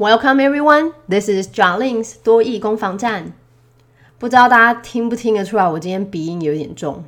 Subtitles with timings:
[0.00, 0.94] Welcome everyone.
[1.10, 3.34] This is Jolin's 多益攻防战。
[4.18, 7.04] 不知道大家听不听得出来，我今天鼻音有点重。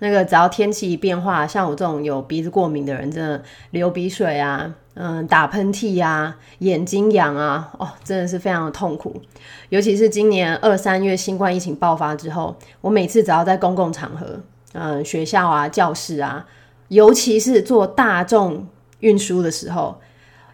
[0.00, 3.40] 那个只要天气一变化，像我这种有鼻子过敏的人，真的
[3.70, 9.22] 流鼻水啊，嗯，打喷嚏呀，眼睛痒啊，哦，真的是非常的痛苦。
[9.68, 14.40] 尤其是今年二三月新冠疫情爆发之后，我每次只要在公共场合，
[14.72, 16.44] 嗯，学校啊，教室啊，
[16.88, 18.66] 尤其是坐大众
[18.98, 20.00] 运输的时候，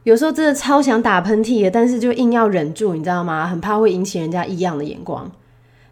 [0.07, 3.45] 有时候真的超想打喷嚏的，但是就硬要忍住，你知道吗？
[3.45, 5.29] 很怕会引起人家异样的眼光。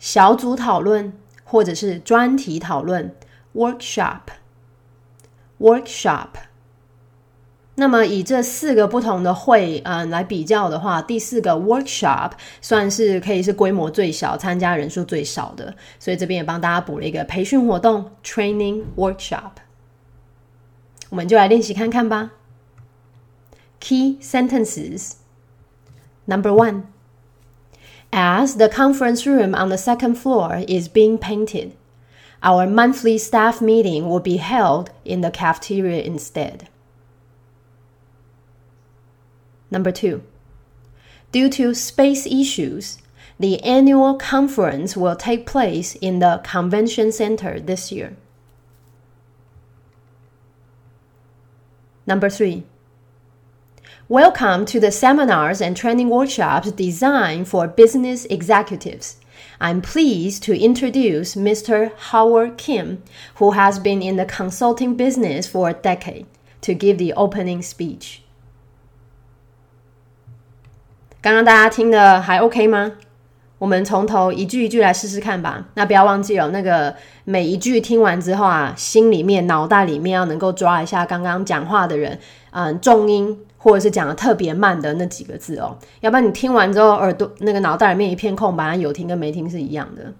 [0.00, 1.12] 小组讨论
[1.44, 3.14] 或者是专题讨论
[3.54, 4.20] （workshop）
[5.61, 6.27] ，workshop，workshop。
[7.79, 19.51] 那么以这四个不同的会，嗯，来比较的话，第四个 workshop 算是可以是规模最小、参加人数最少的，所以这边也帮大家补了一个培训活动 training workshop。
[21.09, 22.31] 我们就来练习看看吧。
[23.79, 25.13] Key sentences
[26.25, 31.71] number one。as the conference room on the second floor is being painted.
[32.42, 36.68] our monthly staff meeting will be held in the cafeteria instead.
[39.70, 40.22] Number two,
[41.30, 42.98] due to space issues,
[43.38, 48.16] the annual conference will take place in the convention center this year.
[52.06, 52.64] Number three,
[54.08, 59.16] Welcome to the seminars and training workshops designed for business executives.
[59.59, 61.91] I'm pleased to introduce Mr.
[62.11, 62.99] Howard Kim,
[63.39, 66.25] who has been in the consulting business for a decade,
[66.61, 68.19] to give the opening speech.
[71.21, 72.93] 刚刚大家听的还 OK 吗？
[73.57, 75.65] 我们从头一句一句来试试看吧。
[75.73, 82.19] 那不要忘记哦，那个每一句听完之后啊，心里面、脑袋里面要能够抓一下刚刚讲话的人，
[82.51, 85.78] 嗯，重音 或者是讲的特别慢的那几个字哦。
[86.00, 90.12] 要不然你听完之后，耳朵那个脑袋里面一片空白，有听跟没听是一样的。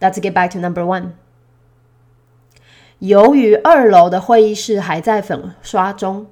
[0.00, 1.10] Let's get back to number one。
[2.98, 6.26] 由于二楼的会议室还在粉刷中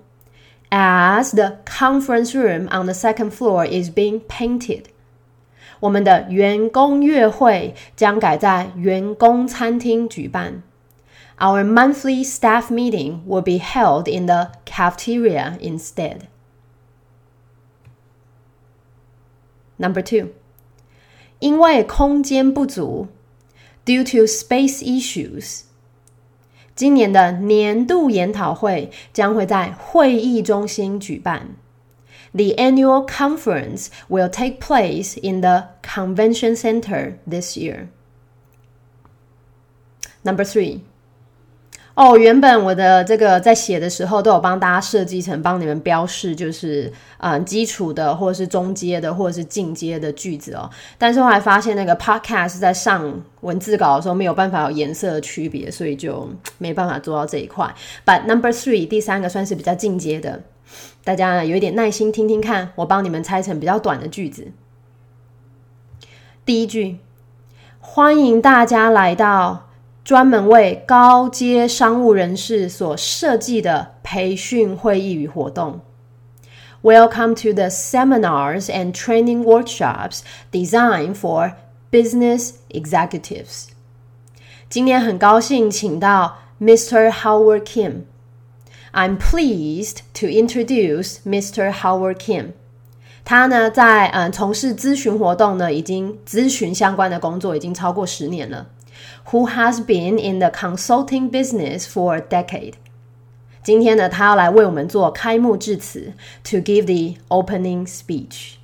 [0.71, 4.87] ，as the conference room on the second floor is being painted。
[5.79, 10.63] 我们的员工月会将改在员工餐厅举办。
[11.39, 16.23] Our monthly staff meeting will be held in the cafeteria instead.
[19.78, 20.30] Number two，
[21.40, 23.08] 因为空间不足，
[23.86, 25.62] due to space issues，
[26.76, 31.56] 今年的年度研讨会将会在会议中心举办。
[32.34, 37.88] the annual conference will take place in the convention center this year.
[40.24, 40.82] Number three.
[41.97, 50.69] 哦，原本我的这个在写的时候都有帮大家设计成帮你们标示，就是嗯基础的或者是中阶的或者是进阶的句子哦。
[50.99, 53.11] 但是后来发现那个 podcast 在上
[53.41, 56.29] 文字稿的时候没有办法有颜色的区别，所以就
[56.59, 57.75] 没办法做到这一块。
[58.05, 60.43] But number three，第三个算是比较进阶的。
[61.03, 64.49] 大家有一点耐心听听看，我帮你们拆成比较短的句子。
[66.45, 66.99] 第一句，
[67.81, 69.66] 欢迎大家来到
[70.06, 75.82] 专门为高阶商务人士所设计的培训会议与活动。
[76.82, 80.22] Welcome to the seminars and training workshops
[80.52, 81.54] designed for
[81.92, 83.68] business executives.
[84.68, 87.12] 今天很高兴请到 Mr.
[87.12, 88.06] Howard Kim.
[88.94, 91.72] I'm pleased to introduce Mr.
[91.72, 92.54] Howard Kim.
[93.24, 98.68] 他呢，在嗯从事咨询活动呢，已经咨询相关的工作已经超过十年了。
[99.31, 102.75] Who has been in the consulting business for a decade？
[103.63, 106.13] 今天呢，他要来为我们做开幕致辞
[106.45, 108.55] ，to give the opening speech。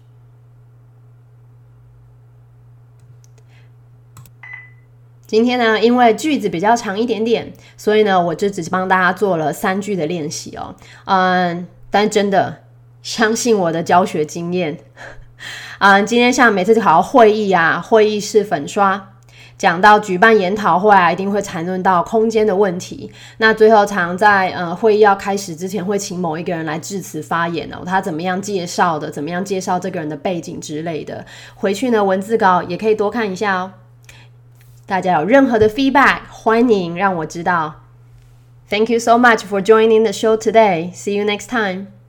[5.26, 10.74] 今天呢，因为句子比较长一点点，所以呢，我就只帮大家做了三句的练习哦。
[11.06, 12.62] 嗯，但真的。
[13.02, 14.78] 相信我的教学经验，
[15.80, 19.11] 嗯，今天像每次就考会议啊，会议室粉刷，
[19.56, 23.10] 讲到举办研讨会啊，一定会谈论到空间的问题。
[23.38, 31.24] 那最后常在呃会议要开始之前，会请某一个人来致辞发言哦，他怎么样介绍的，怎么样介绍这个人的背景之类的。
[31.54, 33.72] 回去呢，文字稿也可以多看一下哦。
[34.84, 37.76] 大家有任何的 feedback，欢迎让我知道。
[38.68, 40.92] Thank you so much for joining the show today.
[40.94, 42.01] See you next time.